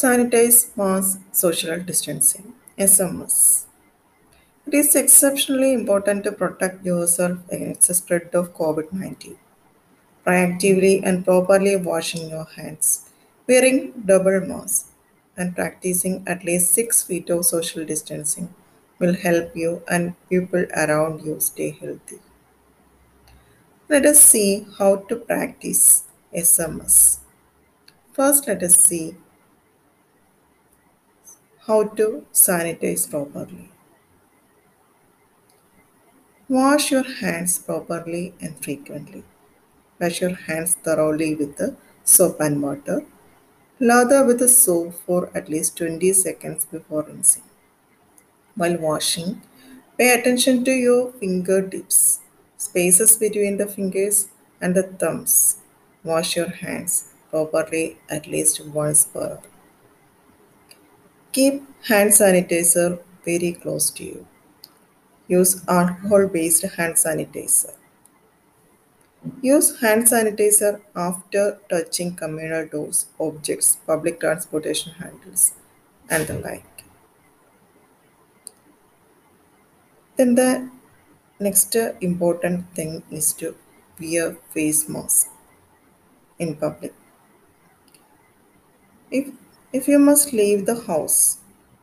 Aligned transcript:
Sanitize 0.00 0.74
mass 0.78 1.18
social 1.30 1.78
distancing. 1.88 2.54
SMS. 2.78 3.66
It 4.66 4.72
is 4.72 4.94
exceptionally 4.94 5.74
important 5.74 6.24
to 6.24 6.32
protect 6.32 6.86
yourself 6.86 7.36
against 7.50 7.88
the 7.88 7.92
spread 7.92 8.34
of 8.40 8.54
COVID 8.54 8.94
19. 8.94 9.36
Proactively 10.24 11.02
and 11.04 11.22
properly 11.22 11.76
washing 11.76 12.30
your 12.30 12.46
hands, 12.56 13.10
wearing 13.46 13.92
double 14.06 14.40
masks, 14.40 14.90
and 15.36 15.54
practicing 15.54 16.24
at 16.26 16.44
least 16.44 16.72
six 16.72 17.02
feet 17.02 17.28
of 17.28 17.44
social 17.44 17.84
distancing 17.84 18.54
will 18.98 19.16
help 19.28 19.54
you 19.54 19.82
and 19.86 20.14
people 20.30 20.64
around 20.84 21.26
you 21.26 21.38
stay 21.40 21.72
healthy. 21.78 22.20
Let 23.90 24.06
us 24.06 24.22
see 24.22 24.66
how 24.78 24.92
to 25.10 25.16
practice 25.16 26.04
SMS. 26.34 27.18
First, 28.14 28.48
let 28.48 28.62
us 28.62 28.76
see 28.76 29.16
how 31.70 31.82
to 31.98 32.06
sanitize 32.32 33.02
properly. 33.10 33.66
Wash 36.48 36.90
your 36.90 37.04
hands 37.18 37.52
properly 37.66 38.34
and 38.40 38.56
frequently. 38.64 39.22
Wash 40.00 40.20
your 40.20 40.34
hands 40.46 40.72
thoroughly 40.86 41.28
with 41.40 41.60
soap 42.02 42.40
and 42.40 42.60
water. 42.60 43.04
Lather 43.78 44.24
with 44.26 44.40
the 44.40 44.48
soap 44.48 44.94
for 45.06 45.20
at 45.32 45.48
least 45.48 45.76
20 45.76 46.12
seconds 46.12 46.66
before 46.72 47.04
rinsing. 47.04 47.44
While 48.56 48.76
washing, 48.78 49.40
pay 49.96 50.10
attention 50.14 50.64
to 50.64 50.72
your 50.72 51.12
fingertips, 51.12 52.18
spaces 52.56 53.16
between 53.16 53.58
the 53.58 53.68
fingers 53.76 54.26
and 54.60 54.74
the 54.74 54.82
thumbs. 55.04 55.58
Wash 56.02 56.34
your 56.34 56.50
hands 56.64 57.04
properly 57.30 57.86
at 58.08 58.26
least 58.26 58.66
once 58.66 59.04
per 59.04 59.24
hour. 59.34 59.59
Keep 61.32 61.86
hand 61.86 62.10
sanitizer 62.10 63.00
very 63.24 63.52
close 63.52 63.90
to 63.90 64.04
you. 64.04 64.26
Use 65.28 65.64
alcohol 65.66 66.28
based 66.28 66.60
hand 66.60 66.96
sanitizer. 66.96 67.74
Use 69.42 69.80
hand 69.80 70.04
sanitizer 70.04 70.82
after 70.94 71.58
touching 71.68 72.14
communal 72.14 72.64
doors, 72.68 73.06
objects, 73.18 73.76
public 73.86 74.20
transportation 74.20 74.92
handles, 74.92 75.54
and 76.08 76.26
the 76.28 76.34
like. 76.38 76.84
Then 80.16 80.36
the 80.36 80.70
next 81.40 81.74
important 82.00 82.74
thing 82.76 83.02
is 83.10 83.32
to 83.34 83.56
wear 84.00 84.34
face 84.52 84.88
mask 84.88 85.28
in 86.40 86.56
public. 86.56 86.92
If 89.10 89.28
if 89.72 89.88
you 89.88 89.98
must 89.98 90.32
leave 90.32 90.66
the 90.66 90.78
house, 90.82 91.38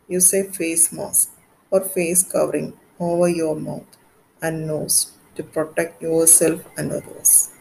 use 0.08 0.34
a 0.34 0.44
face 0.44 0.92
mask 0.92 1.32
or 1.72 1.82
face 1.82 2.24
covering 2.24 2.74
over 3.00 3.28
your 3.30 3.56
mouth 3.56 3.98
and 4.42 4.68
nose 4.68 5.12
to 5.36 5.44
protect 5.44 6.02
yourself 6.02 6.62
and 6.78 6.92
others. 6.92 7.52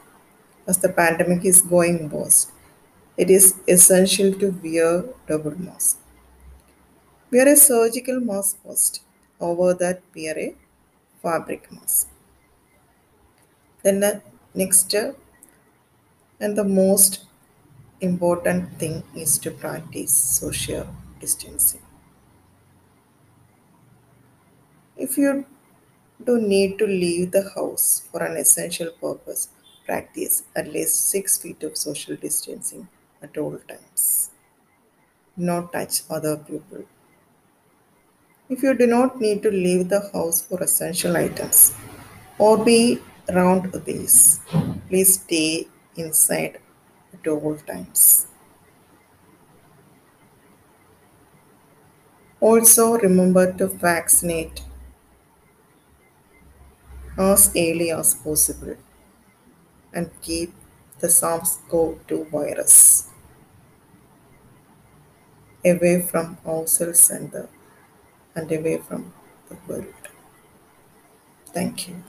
As 0.66 0.78
the 0.78 0.90
pandemic 0.90 1.44
is 1.44 1.62
going 1.62 2.10
worse, 2.10 2.52
it 3.16 3.30
is 3.30 3.54
essential 3.68 4.32
to 4.40 4.50
wear 4.64 5.04
double 5.28 5.58
mask. 5.60 5.98
Wear 7.30 7.46
a 7.46 7.54
surgical 7.54 8.18
mask 8.18 8.56
first. 8.64 9.00
Over 9.38 9.74
that, 9.74 10.02
wear 10.12 10.36
a 10.36 10.56
fabric 11.22 11.70
mask. 11.70 12.08
Then 13.82 14.00
the 14.00 14.20
next 14.54 14.94
and 16.40 16.56
the 16.56 16.64
most 16.64 17.24
important 18.00 18.78
thing 18.78 19.02
is 19.14 19.38
to 19.38 19.50
practice 19.50 20.12
social 20.12 20.86
distancing. 21.20 21.82
If 24.96 25.16
you 25.16 25.46
do 26.24 26.40
need 26.40 26.78
to 26.78 26.86
leave 26.86 27.30
the 27.30 27.50
house 27.54 28.00
for 28.10 28.24
an 28.24 28.36
essential 28.36 28.90
purpose, 28.90 29.48
practice 29.84 30.42
at 30.56 30.72
least 30.72 31.08
six 31.08 31.38
feet 31.38 31.62
of 31.62 31.76
social 31.76 32.16
distancing 32.16 32.88
at 33.22 33.36
all 33.38 33.58
times. 33.58 34.30
Not 35.36 35.72
touch 35.72 36.02
other 36.10 36.36
people. 36.36 36.84
If 38.48 38.62
you 38.62 38.72
do 38.74 38.86
not 38.86 39.20
need 39.20 39.42
to 39.42 39.50
leave 39.50 39.88
the 39.88 40.00
house 40.12 40.40
for 40.42 40.62
essential 40.62 41.16
items 41.16 41.74
or 42.38 42.64
be 42.64 43.00
around 43.28 43.74
others, 43.74 44.40
please 44.88 45.20
stay 45.20 45.68
inside 45.96 46.58
all 47.28 47.56
times. 47.56 48.26
Also, 52.40 52.94
remember 52.96 53.52
to 53.52 53.66
vaccinate 53.66 54.62
as 57.18 57.50
early 57.56 57.90
as 57.90 58.14
possible 58.14 58.76
and 59.92 60.10
keep 60.22 60.52
the 61.00 61.08
SARS-CoV-2 61.08 62.30
virus 62.30 63.08
away 65.64 66.00
from 66.00 66.38
ourselves 66.46 67.10
and, 67.10 67.30
the, 67.30 67.48
and 68.34 68.50
away 68.52 68.78
from 68.78 69.12
the 69.48 69.56
world. 69.68 69.94
Thank 71.52 71.88
you. 71.88 72.02